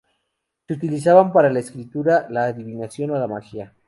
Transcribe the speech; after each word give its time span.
Se 0.67 0.73
utilizaban 0.73 1.31
para 1.31 1.51
la 1.53 1.59
escritura, 1.59 2.25
la 2.31 2.45
adivinación 2.45 3.11
o 3.11 3.19
la 3.19 3.27
magia. 3.27 3.75